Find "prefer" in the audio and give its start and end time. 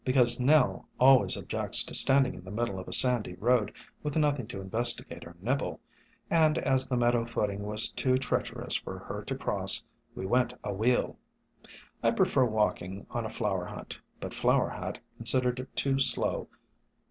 12.09-12.45